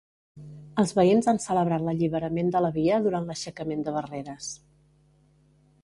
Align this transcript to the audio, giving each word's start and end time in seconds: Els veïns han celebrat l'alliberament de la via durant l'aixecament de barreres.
Els 0.83 0.93
veïns 0.99 1.29
han 1.33 1.39
celebrat 1.43 1.85
l'alliberament 1.89 2.49
de 2.57 2.63
la 2.67 2.73
via 2.79 2.99
durant 3.05 3.29
l'aixecament 3.31 3.87
de 3.89 3.95
barreres. 4.01 4.53